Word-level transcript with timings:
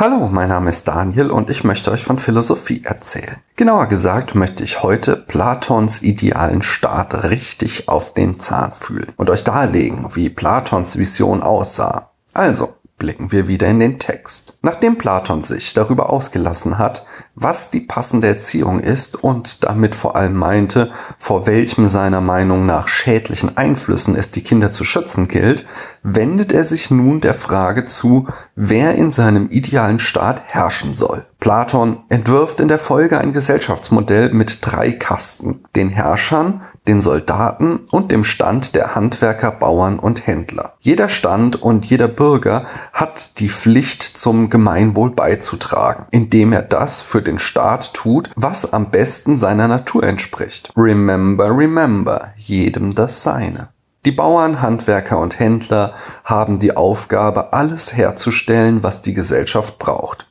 Hallo, 0.00 0.30
mein 0.32 0.48
Name 0.48 0.70
ist 0.70 0.88
Daniel 0.88 1.30
und 1.30 1.50
ich 1.50 1.62
möchte 1.62 1.90
euch 1.90 2.04
von 2.04 2.18
Philosophie 2.18 2.80
erzählen. 2.84 3.36
Genauer 3.56 3.84
gesagt 3.84 4.34
möchte 4.34 4.64
ich 4.64 4.82
heute 4.82 5.14
Platons 5.14 6.00
idealen 6.00 6.62
Staat 6.62 7.24
richtig 7.24 7.86
auf 7.86 8.14
den 8.14 8.38
Zahn 8.38 8.72
fühlen 8.72 9.12
und 9.18 9.28
euch 9.28 9.44
darlegen, 9.44 10.06
wie 10.16 10.30
Platons 10.30 10.96
Vision 10.96 11.42
aussah. 11.42 12.12
Also, 12.32 12.76
blicken 13.00 13.32
wir 13.32 13.48
wieder 13.48 13.66
in 13.66 13.80
den 13.80 13.98
Text. 13.98 14.58
Nachdem 14.62 14.98
Platon 14.98 15.42
sich 15.42 15.74
darüber 15.74 16.10
ausgelassen 16.10 16.78
hat, 16.78 17.04
was 17.34 17.70
die 17.70 17.80
passende 17.80 18.28
Erziehung 18.28 18.78
ist 18.78 19.24
und 19.24 19.64
damit 19.64 19.96
vor 19.96 20.14
allem 20.14 20.36
meinte, 20.36 20.92
vor 21.18 21.46
welchem 21.46 21.88
seiner 21.88 22.20
Meinung 22.20 22.66
nach 22.66 22.86
schädlichen 22.86 23.56
Einflüssen 23.56 24.14
es 24.14 24.30
die 24.30 24.42
Kinder 24.42 24.70
zu 24.70 24.84
schützen 24.84 25.26
gilt, 25.26 25.66
wendet 26.02 26.52
er 26.52 26.62
sich 26.62 26.90
nun 26.90 27.20
der 27.20 27.34
Frage 27.34 27.84
zu, 27.84 28.28
wer 28.54 28.94
in 28.94 29.10
seinem 29.10 29.48
idealen 29.48 29.98
Staat 29.98 30.42
herrschen 30.46 30.92
soll. 30.92 31.26
Platon 31.40 32.04
entwirft 32.10 32.60
in 32.60 32.68
der 32.68 32.78
Folge 32.78 33.18
ein 33.18 33.32
Gesellschaftsmodell 33.32 34.30
mit 34.34 34.58
drei 34.60 34.92
Kasten, 34.92 35.64
den 35.74 35.88
Herrschern, 35.88 36.60
den 36.90 37.00
Soldaten 37.00 37.86
und 37.92 38.10
dem 38.10 38.24
Stand 38.24 38.74
der 38.74 38.96
Handwerker, 38.96 39.52
Bauern 39.52 40.00
und 40.00 40.26
Händler. 40.26 40.74
Jeder 40.80 41.08
Stand 41.08 41.62
und 41.62 41.86
jeder 41.86 42.08
Bürger 42.08 42.64
hat 42.92 43.38
die 43.38 43.48
Pflicht 43.48 44.02
zum 44.02 44.50
Gemeinwohl 44.50 45.10
beizutragen, 45.10 46.06
indem 46.10 46.52
er 46.52 46.62
das 46.62 47.00
für 47.00 47.22
den 47.22 47.38
Staat 47.38 47.94
tut, 47.94 48.30
was 48.34 48.72
am 48.72 48.90
besten 48.90 49.36
seiner 49.36 49.68
Natur 49.68 50.02
entspricht. 50.02 50.72
Remember, 50.76 51.56
remember, 51.56 52.32
jedem 52.34 52.96
das 52.96 53.22
Seine. 53.22 53.68
Die 54.04 54.12
Bauern, 54.12 54.60
Handwerker 54.60 55.18
und 55.18 55.38
Händler 55.38 55.94
haben 56.24 56.58
die 56.58 56.76
Aufgabe, 56.76 57.52
alles 57.52 57.96
herzustellen, 57.96 58.82
was 58.82 59.02
die 59.02 59.14
Gesellschaft 59.14 59.78
braucht. 59.78 60.29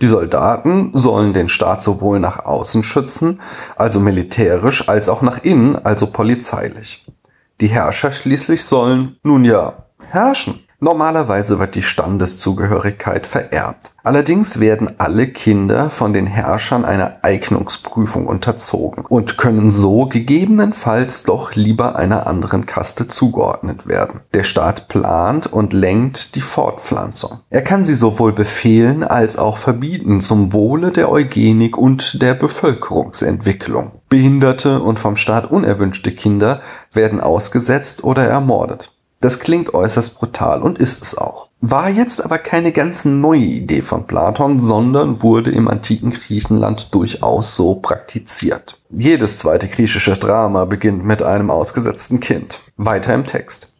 Die 0.00 0.06
Soldaten 0.06 0.92
sollen 0.94 1.32
den 1.32 1.48
Staat 1.48 1.82
sowohl 1.82 2.20
nach 2.20 2.44
außen 2.44 2.84
schützen, 2.84 3.40
also 3.76 3.98
militärisch, 3.98 4.88
als 4.88 5.08
auch 5.08 5.22
nach 5.22 5.42
innen, 5.42 5.74
also 5.74 6.06
polizeilich. 6.06 7.06
Die 7.60 7.66
Herrscher 7.66 8.12
schließlich 8.12 8.64
sollen, 8.64 9.16
nun 9.24 9.44
ja, 9.44 9.86
herrschen. 10.10 10.60
Normalerweise 10.80 11.58
wird 11.58 11.74
die 11.74 11.82
Standeszugehörigkeit 11.82 13.26
vererbt. 13.26 13.94
Allerdings 14.04 14.60
werden 14.60 14.90
alle 14.98 15.26
Kinder 15.26 15.90
von 15.90 16.12
den 16.12 16.28
Herrschern 16.28 16.84
einer 16.84 17.16
Eignungsprüfung 17.22 18.28
unterzogen 18.28 19.04
und 19.04 19.38
können 19.38 19.72
so 19.72 20.06
gegebenenfalls 20.06 21.24
doch 21.24 21.56
lieber 21.56 21.96
einer 21.96 22.28
anderen 22.28 22.64
Kaste 22.64 23.08
zugeordnet 23.08 23.88
werden. 23.88 24.20
Der 24.34 24.44
Staat 24.44 24.86
plant 24.86 25.52
und 25.52 25.72
lenkt 25.72 26.36
die 26.36 26.40
Fortpflanzung. 26.40 27.40
Er 27.50 27.62
kann 27.62 27.82
sie 27.82 27.96
sowohl 27.96 28.32
befehlen 28.32 29.02
als 29.02 29.36
auch 29.36 29.58
verbieten 29.58 30.20
zum 30.20 30.52
Wohle 30.52 30.92
der 30.92 31.10
Eugenik 31.10 31.76
und 31.76 32.22
der 32.22 32.34
Bevölkerungsentwicklung. 32.34 33.90
Behinderte 34.08 34.80
und 34.80 35.00
vom 35.00 35.16
Staat 35.16 35.50
unerwünschte 35.50 36.12
Kinder 36.12 36.60
werden 36.92 37.18
ausgesetzt 37.18 38.04
oder 38.04 38.24
ermordet. 38.24 38.92
Das 39.20 39.40
klingt 39.40 39.74
äußerst 39.74 40.18
brutal 40.18 40.62
und 40.62 40.78
ist 40.78 41.02
es 41.02 41.18
auch. 41.18 41.48
War 41.60 41.88
jetzt 41.88 42.24
aber 42.24 42.38
keine 42.38 42.70
ganz 42.70 43.04
neue 43.04 43.40
Idee 43.40 43.82
von 43.82 44.06
Platon, 44.06 44.60
sondern 44.60 45.22
wurde 45.22 45.50
im 45.50 45.66
antiken 45.66 46.10
Griechenland 46.10 46.94
durchaus 46.94 47.56
so 47.56 47.74
praktiziert. 47.74 48.80
Jedes 48.90 49.38
zweite 49.38 49.66
griechische 49.66 50.12
Drama 50.12 50.66
beginnt 50.66 51.04
mit 51.04 51.24
einem 51.24 51.50
ausgesetzten 51.50 52.20
Kind. 52.20 52.60
Weiter 52.76 53.12
im 53.12 53.24
Text. 53.24 53.74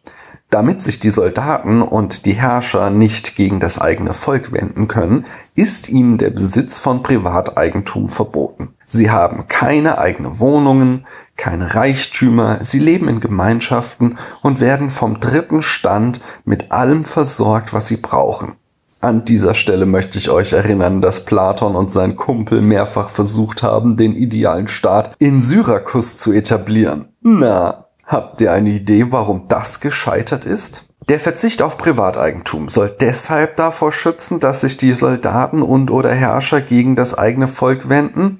Damit 0.49 0.81
sich 0.81 0.99
die 0.99 1.11
Soldaten 1.11 1.81
und 1.81 2.25
die 2.25 2.33
Herrscher 2.33 2.89
nicht 2.89 3.35
gegen 3.35 3.61
das 3.61 3.79
eigene 3.79 4.13
Volk 4.13 4.51
wenden 4.51 4.87
können, 4.87 5.25
ist 5.55 5.89
ihnen 5.89 6.17
der 6.17 6.31
Besitz 6.31 6.79
von 6.79 7.01
Privateigentum 7.01 8.09
verboten. 8.09 8.73
Sie 8.91 9.09
haben 9.11 9.47
keine 9.47 9.99
eigene 9.99 10.39
Wohnungen, 10.39 11.05
keine 11.37 11.75
Reichtümer, 11.75 12.59
sie 12.61 12.79
leben 12.79 13.07
in 13.07 13.19
Gemeinschaften 13.19 14.17
und 14.41 14.59
werden 14.59 14.89
vom 14.89 15.19
dritten 15.19 15.61
Stand 15.61 16.19
mit 16.43 16.71
allem 16.71 17.05
versorgt, 17.05 17.71
was 17.71 17.87
sie 17.87 17.97
brauchen. 17.97 18.53
An 18.99 19.23
dieser 19.23 19.53
Stelle 19.53 19.85
möchte 19.85 20.17
ich 20.17 20.29
euch 20.29 20.51
erinnern, 20.51 20.99
dass 20.99 21.23
Platon 21.23 21.75
und 21.75 21.91
sein 21.91 22.17
Kumpel 22.17 22.61
mehrfach 22.61 23.09
versucht 23.09 23.63
haben, 23.63 23.95
den 23.95 24.15
idealen 24.15 24.67
Staat 24.67 25.15
in 25.19 25.41
Syrakus 25.41 26.17
zu 26.17 26.33
etablieren. 26.33 27.07
Na, 27.21 27.85
Habt 28.09 28.41
ihr 28.41 28.51
eine 28.51 28.71
Idee, 28.71 29.11
warum 29.11 29.47
das 29.49 29.81
gescheitert 29.81 30.43
ist? 30.43 30.85
Der 31.09 31.19
Verzicht 31.19 31.61
auf 31.61 31.77
Privateigentum 31.77 32.67
soll 32.67 32.89
deshalb 32.89 33.55
davor 33.55 33.91
schützen, 33.91 34.39
dass 34.39 34.61
sich 34.61 34.77
die 34.77 34.93
Soldaten 34.93 35.61
und 35.61 35.91
oder 35.91 36.09
Herrscher 36.09 36.59
gegen 36.59 36.95
das 36.95 37.15
eigene 37.15 37.47
Volk 37.47 37.87
wenden, 37.87 38.39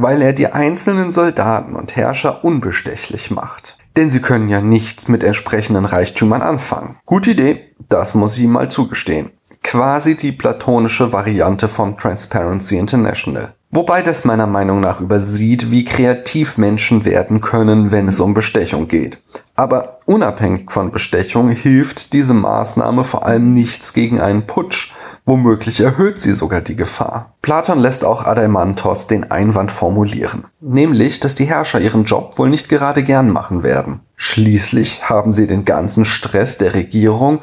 weil 0.00 0.22
er 0.22 0.32
die 0.32 0.48
einzelnen 0.48 1.12
Soldaten 1.12 1.76
und 1.76 1.94
Herrscher 1.94 2.42
unbestechlich 2.42 3.30
macht. 3.30 3.76
Denn 3.96 4.10
sie 4.10 4.20
können 4.20 4.48
ja 4.48 4.60
nichts 4.60 5.08
mit 5.08 5.22
entsprechenden 5.22 5.84
Reichtümern 5.84 6.42
anfangen. 6.42 6.96
Gute 7.04 7.32
Idee, 7.32 7.66
das 7.88 8.14
muss 8.14 8.36
ich 8.36 8.44
ihm 8.44 8.52
mal 8.52 8.70
zugestehen. 8.70 9.30
Quasi 9.62 10.16
die 10.16 10.32
platonische 10.32 11.12
Variante 11.12 11.68
von 11.68 11.98
Transparency 11.98 12.78
International. 12.78 13.54
Wobei 13.72 14.00
das 14.02 14.24
meiner 14.24 14.46
Meinung 14.46 14.80
nach 14.80 15.00
übersieht, 15.00 15.70
wie 15.70 15.84
kreativ 15.84 16.56
Menschen 16.56 17.04
werden 17.04 17.40
können, 17.40 17.92
wenn 17.92 18.08
es 18.08 18.20
um 18.20 18.32
Bestechung 18.32 18.88
geht. 18.88 19.22
Aber 19.60 19.98
unabhängig 20.06 20.72
von 20.72 20.90
Bestechung 20.90 21.50
hilft 21.50 22.14
diese 22.14 22.32
Maßnahme 22.32 23.04
vor 23.04 23.26
allem 23.26 23.52
nichts 23.52 23.92
gegen 23.92 24.18
einen 24.18 24.46
Putsch. 24.46 24.94
Womöglich 25.26 25.80
erhöht 25.80 26.18
sie 26.18 26.32
sogar 26.32 26.62
die 26.62 26.76
Gefahr. 26.76 27.34
Platon 27.42 27.78
lässt 27.78 28.06
auch 28.06 28.24
Adeimantos 28.24 29.06
den 29.06 29.30
Einwand 29.30 29.70
formulieren, 29.70 30.46
nämlich, 30.62 31.20
dass 31.20 31.34
die 31.34 31.44
Herrscher 31.44 31.78
ihren 31.78 32.04
Job 32.04 32.38
wohl 32.38 32.48
nicht 32.48 32.70
gerade 32.70 33.02
gern 33.02 33.28
machen 33.28 33.62
werden. 33.62 34.00
Schließlich 34.16 35.10
haben 35.10 35.34
sie 35.34 35.46
den 35.46 35.66
ganzen 35.66 36.06
Stress 36.06 36.56
der 36.56 36.72
Regierung, 36.72 37.40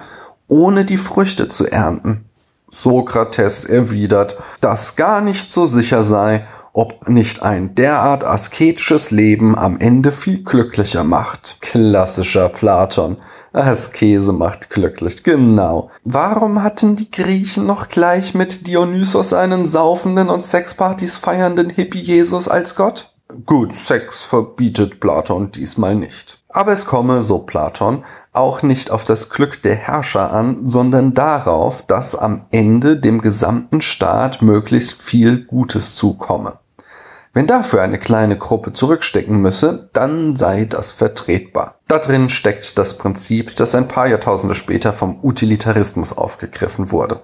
ohne 0.48 0.86
die 0.86 0.98
Früchte 0.98 1.50
zu 1.50 1.72
ernten. 1.72 2.26
Sokrates 2.72 3.64
erwidert, 3.64 4.38
dass 4.60 4.96
gar 4.96 5.22
nicht 5.22 5.52
so 5.52 5.68
sicher 5.68 6.02
sei, 6.02 6.48
ob 6.78 7.10
nicht 7.10 7.42
ein 7.42 7.74
derart 7.74 8.24
asketisches 8.24 9.10
Leben 9.10 9.58
am 9.58 9.80
Ende 9.80 10.12
viel 10.12 10.44
glücklicher 10.44 11.04
macht. 11.04 11.58
Klassischer 11.60 12.50
Platon. 12.50 13.18
Askese 13.52 14.32
macht 14.32 14.70
glücklich, 14.70 15.24
genau. 15.24 15.90
Warum 16.04 16.62
hatten 16.62 16.96
die 16.96 17.10
Griechen 17.10 17.66
noch 17.66 17.90
gleich 17.90 18.36
mit 18.36 18.68
Dionysos 18.68 19.34
einen 19.34 19.66
saufenden 19.66 20.30
und 20.30 20.44
Sexpartys 20.44 21.16
feiernden 21.16 21.72
Hippie-Jesus 21.72 22.48
als 22.48 22.76
Gott? 22.76 23.12
Gut, 23.48 23.74
Sex 23.74 24.22
verbietet 24.22 25.00
Platon 25.00 25.52
diesmal 25.52 25.96
nicht. 25.96 26.44
Aber 26.48 26.74
es 26.74 26.86
komme, 26.86 27.24
so 27.24 27.40
Platon, 27.40 28.06
auch 28.34 28.62
nicht 28.62 28.92
auf 28.92 29.04
das 29.04 29.32
Glück 29.32 29.64
der 29.64 29.76
Herrscher 29.76 30.32
an, 30.32 30.70
sondern 30.70 31.16
darauf, 31.16 31.84
dass 31.88 32.14
am 32.14 32.46
Ende 32.52 32.98
dem 32.98 33.22
gesamten 33.22 33.82
Staat 33.82 34.44
möglichst 34.44 35.02
viel 35.02 35.44
Gutes 35.44 35.96
zukomme. 35.96 36.60
Wenn 37.38 37.46
dafür 37.46 37.84
eine 37.84 38.00
kleine 38.00 38.36
Gruppe 38.36 38.74
zurückstecken 38.74 39.40
müsse, 39.40 39.92
dann 39.94 40.36
sei 40.36 40.66
das 40.66 40.90
vertretbar. 40.90 41.76
Da 41.88 42.00
drin 42.00 42.30
steckt 42.30 42.80
das 42.80 42.98
Prinzip, 42.98 43.56
das 43.56 43.76
ein 43.76 43.88
paar 43.88 44.08
Jahrtausende 44.08 44.56
später 44.56 44.92
vom 44.92 45.20
Utilitarismus 45.24 46.18
aufgegriffen 46.18 46.90
wurde. 46.90 47.22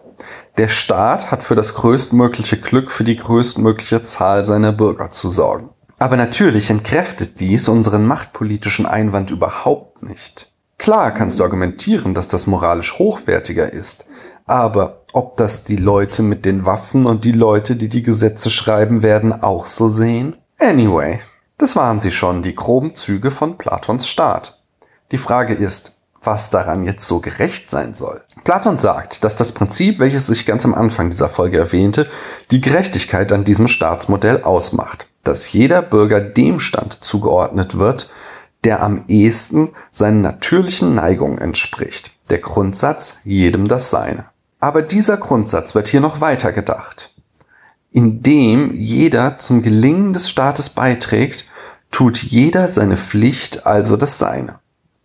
Der 0.59 0.68
Staat 0.68 1.31
hat 1.31 1.41
für 1.41 1.56
das 1.56 1.74
größtmögliche 1.74 2.57
Glück 2.57 2.91
für 2.91 3.03
die 3.03 3.16
größtmögliche 3.16 4.03
Zahl 4.03 4.46
seiner 4.46 4.72
Bürger 4.72 5.09
zu 5.09 5.31
sorgen. 5.31 5.72
Aber 5.97 6.16
natürlich 6.16 6.69
entkräftet 6.69 7.40
dies 7.40 7.68
unseren 7.68 8.06
machtpolitischen 8.06 8.85
Einwand 8.85 9.31
überhaupt 9.31 10.03
nicht. 10.03 10.53
Klar 10.78 11.09
kannst 11.09 11.40
du 11.40 11.44
argumentieren, 11.44 12.13
dass 12.13 12.28
das 12.28 12.45
moralisch 12.45 13.00
hochwertiger 13.00 13.74
ist, 13.74 14.06
aber 14.45 15.03
ob 15.13 15.38
das 15.38 15.63
die 15.63 15.78
Leute 15.78 16.22
mit 16.24 16.44
den 16.44 16.66
Waffen 16.66 17.06
und 17.06 17.24
die 17.24 17.31
Leute, 17.31 17.75
die 17.75 17.88
die 17.88 18.04
Gesetze 18.04 18.50
schreiben 18.50 19.04
werden, 19.04 19.31
auch 19.31 19.68
so 19.68 19.88
sehen? 19.88 20.36
Anyway, 20.60 21.19
das 21.57 21.75
waren 21.75 22.00
sie 22.00 22.12
schon, 22.12 22.42
die 22.42 22.56
groben 22.56 22.95
Züge 22.95 23.31
von 23.31 23.57
Platons 23.57 24.07
Staat. 24.07 24.62
Die 25.12 25.18
Frage 25.18 25.54
ist, 25.54 26.00
was 26.24 26.50
daran 26.50 26.86
jetzt 26.86 27.07
so 27.07 27.19
gerecht 27.19 27.69
sein 27.69 27.94
soll. 27.94 28.21
Platon 28.44 28.77
sagt, 28.77 29.24
dass 29.24 29.36
das 29.36 29.51
Prinzip, 29.51 30.00
welches 30.00 30.27
sich 30.27 30.45
ganz 30.45 30.65
am 30.65 30.74
Anfang 30.74 31.10
dieser 31.10 31.30
Folge 31.30 31.57
erwähnte, 31.57 32.07
die 32.51 32.62
Gerechtigkeit 32.62 33.31
an 33.31 33.44
diesem 33.44 33.68
Staatsmodell 33.68 34.44
ausmacht, 34.44 35.07
dass 35.24 35.51
jeder 35.51 35.81
Bürger 35.81 36.21
dem 36.21 36.59
Stand 36.59 37.04
zugeordnet 37.04 37.77
wird, 37.77 38.12
der 38.63 38.81
am 38.81 39.04
ehesten 39.07 39.71
seinen 39.92 40.21
natürlichen 40.21 40.95
Neigungen 40.95 41.38
entspricht. 41.38 42.12
Der 42.30 42.39
Grundsatz 42.39 43.19
jedem 43.25 43.68
das 43.68 43.89
Seine. 43.89 44.25
Aber 44.63 44.81
dieser 44.81 45.18
Grundsatz 45.18 45.75
wird 45.75 45.89
hier 45.89 46.00
noch 46.00 46.21
weiter 46.21 46.54
gedacht. 46.54 47.13
Indem 47.92 48.74
jeder 48.74 49.38
zum 49.38 49.62
Gelingen 49.62 50.13
des 50.13 50.30
Staates 50.30 50.69
beiträgt, 50.69 51.50
tut 51.92 52.24
jeder 52.24 52.69
seine 52.69 52.95
Pflicht, 52.95 53.65
also 53.68 53.98
das 53.98 54.19
Seine. 54.19 54.60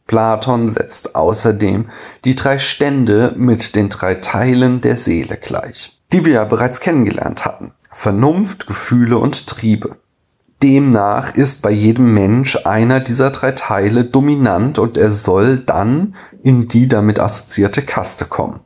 Platon 0.07 0.71
setzt 0.71 1.17
außerdem 1.17 1.91
die 2.25 2.37
drei 2.37 2.61
Stände 2.61 3.35
mit 3.37 3.75
den 3.75 3.89
drei 3.89 4.15
Teilen 4.15 4.81
der 4.81 4.95
Seele 4.95 5.37
gleich. 5.37 6.01
die 6.13 6.25
wir 6.25 6.35
ja 6.35 6.45
bereits 6.45 6.79
kennengelernt 6.79 7.45
hatten. 7.45 7.73
Vernunft, 7.91 8.69
Gefühle 8.69 9.19
und 9.19 9.49
Triebe. 9.49 9.97
Demnach 10.63 11.35
ist 11.35 11.63
bei 11.63 11.73
jedem 11.73 12.15
Mensch 12.15 12.65
einer 12.65 13.01
dieser 13.01 13.31
drei 13.31 13.51
Teile 13.51 14.05
dominant 14.05 14.79
und 14.79 14.97
er 14.97 15.11
soll 15.11 15.59
dann 15.59 16.15
in 16.45 16.69
die 16.69 16.87
damit 16.87 17.19
assoziierte 17.19 17.83
Kaste 17.83 18.25
kommen. 18.25 18.61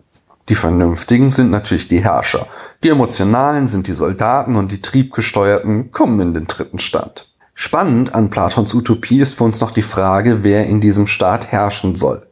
Die 0.48 0.54
Vernünftigen 0.54 1.30
sind 1.30 1.50
natürlich 1.50 1.88
die 1.88 2.02
Herrscher, 2.02 2.48
die 2.82 2.88
Emotionalen 2.88 3.66
sind 3.66 3.86
die 3.86 3.92
Soldaten 3.92 4.56
und 4.56 4.72
die 4.72 4.82
Triebgesteuerten 4.82 5.92
kommen 5.92 6.20
in 6.20 6.34
den 6.34 6.46
dritten 6.46 6.80
Stand. 6.80 7.32
Spannend 7.54 8.14
an 8.14 8.30
Platons 8.30 8.74
Utopie 8.74 9.20
ist 9.20 9.34
für 9.34 9.44
uns 9.44 9.60
noch 9.60 9.70
die 9.70 9.82
Frage, 9.82 10.42
wer 10.42 10.66
in 10.66 10.80
diesem 10.80 11.06
Staat 11.06 11.52
herrschen 11.52 11.96
soll. 11.96 12.26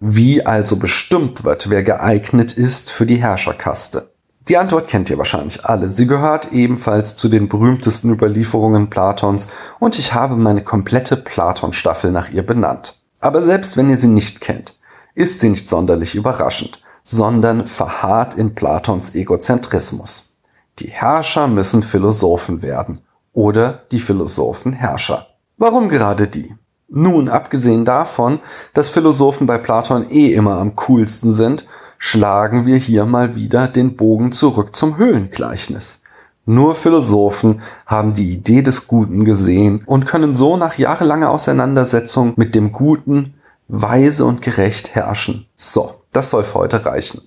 Wie 0.00 0.44
also 0.44 0.78
bestimmt 0.78 1.44
wird, 1.44 1.70
wer 1.70 1.82
geeignet 1.82 2.52
ist 2.52 2.90
für 2.90 3.06
die 3.06 3.16
Herrscherkaste. 3.16 4.10
Die 4.48 4.56
Antwort 4.56 4.88
kennt 4.88 5.10
ihr 5.10 5.18
wahrscheinlich 5.18 5.64
alle. 5.64 5.88
Sie 5.88 6.06
gehört 6.06 6.52
ebenfalls 6.52 7.14
zu 7.14 7.28
den 7.28 7.48
berühmtesten 7.48 8.10
Überlieferungen 8.10 8.90
Platons 8.90 9.48
und 9.78 9.98
ich 9.98 10.12
habe 10.12 10.36
meine 10.36 10.64
komplette 10.64 11.16
Platon-Staffel 11.16 12.10
nach 12.10 12.30
ihr 12.30 12.44
benannt. 12.44 12.98
Aber 13.20 13.42
selbst 13.42 13.76
wenn 13.76 13.90
ihr 13.90 13.96
sie 13.96 14.08
nicht 14.08 14.40
kennt, 14.40 14.78
ist 15.14 15.40
sie 15.40 15.50
nicht 15.50 15.68
sonderlich 15.68 16.14
überraschend, 16.14 16.80
sondern 17.04 17.66
verharrt 17.66 18.34
in 18.34 18.54
Platons 18.54 19.14
Egozentrismus. 19.14 20.36
Die 20.78 20.88
Herrscher 20.88 21.46
müssen 21.48 21.82
Philosophen 21.82 22.62
werden 22.62 23.00
oder 23.32 23.82
die 23.90 24.00
Philosophen 24.00 24.72
Herrscher. 24.72 25.26
Warum 25.58 25.88
gerade 25.88 26.26
die? 26.26 26.54
Nun, 26.88 27.28
abgesehen 27.28 27.84
davon, 27.84 28.40
dass 28.74 28.88
Philosophen 28.88 29.46
bei 29.46 29.58
Platon 29.58 30.10
eh 30.10 30.32
immer 30.32 30.56
am 30.56 30.74
coolsten 30.74 31.32
sind, 31.32 31.66
schlagen 31.98 32.66
wir 32.66 32.76
hier 32.76 33.04
mal 33.04 33.36
wieder 33.36 33.68
den 33.68 33.94
Bogen 33.94 34.32
zurück 34.32 34.74
zum 34.74 34.96
Höhlengleichnis. 34.96 36.00
Nur 36.46 36.74
Philosophen 36.74 37.60
haben 37.86 38.14
die 38.14 38.30
Idee 38.30 38.62
des 38.62 38.88
Guten 38.88 39.24
gesehen 39.24 39.84
und 39.86 40.06
können 40.06 40.34
so 40.34 40.56
nach 40.56 40.78
jahrelanger 40.78 41.30
Auseinandersetzung 41.30 42.32
mit 42.36 42.54
dem 42.54 42.72
Guten 42.72 43.34
weise 43.68 44.24
und 44.24 44.42
gerecht 44.42 44.94
herrschen. 44.94 45.46
So, 45.54 45.99
das 46.12 46.30
soll 46.30 46.44
für 46.44 46.54
heute 46.54 46.84
reichen. 46.86 47.22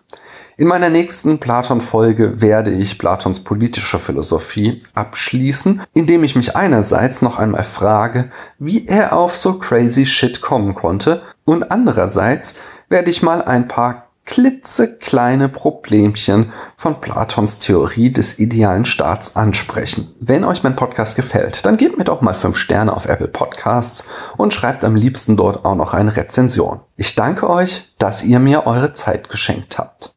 In 0.55 0.67
meiner 0.67 0.89
nächsten 0.89 1.39
Platon-Folge 1.39 2.39
werde 2.39 2.71
ich 2.71 2.99
Platons 2.99 3.39
politische 3.39 3.97
Philosophie 3.97 4.81
abschließen, 4.93 5.81
indem 5.95 6.23
ich 6.23 6.35
mich 6.35 6.55
einerseits 6.55 7.23
noch 7.23 7.39
einmal 7.39 7.63
frage, 7.63 8.29
wie 8.59 8.85
er 8.87 9.13
auf 9.13 9.35
so 9.35 9.57
crazy 9.57 10.05
shit 10.05 10.41
kommen 10.41 10.75
konnte 10.75 11.23
und 11.43 11.71
andererseits 11.71 12.57
werde 12.87 13.09
ich 13.09 13.23
mal 13.23 13.41
ein 13.41 13.67
paar 13.67 14.09
klitzekleine 14.25 15.49
Problemchen 15.49 16.53
von 16.77 17.01
Platons 17.01 17.59
Theorie 17.59 18.11
des 18.11 18.39
idealen 18.39 18.85
Staats 18.85 19.35
ansprechen. 19.35 20.15
Wenn 20.19 20.43
euch 20.43 20.63
mein 20.63 20.75
Podcast 20.75 21.15
gefällt, 21.15 21.65
dann 21.65 21.77
gebt 21.77 21.97
mir 21.97 22.05
doch 22.05 22.21
mal 22.21 22.33
5 22.33 22.55
Sterne 22.57 22.93
auf 22.93 23.05
Apple 23.05 23.27
Podcasts 23.27 24.09
und 24.37 24.53
schreibt 24.53 24.83
am 24.85 24.95
liebsten 24.95 25.35
dort 25.35 25.65
auch 25.65 25.75
noch 25.75 25.93
eine 25.93 26.15
Rezension. 26.15 26.79
Ich 26.95 27.15
danke 27.15 27.49
euch, 27.49 27.92
dass 28.03 28.21
ihr 28.21 28.39
mir 28.39 28.67
eure 28.67 28.91
Zeit 28.91 29.29
geschenkt 29.29 29.77
habt. 29.77 30.11